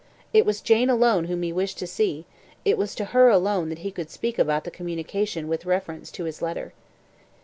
It 0.33 0.47
was 0.47 0.61
Jane 0.61 0.89
alone 0.89 1.25
whom 1.25 1.43
he 1.43 1.53
wished 1.53 1.77
to 1.77 1.85
see 1.85 2.25
it 2.65 2.75
was 2.75 2.95
to 2.95 3.05
her 3.13 3.29
alone 3.29 3.69
that 3.69 3.77
he 3.85 3.91
could 3.91 4.09
speak 4.09 4.39
about 4.39 4.63
the 4.63 4.71
communication 4.71 5.47
with 5.47 5.63
reference 5.67 6.09
to 6.13 6.23
his 6.23 6.41
letter. 6.41 6.73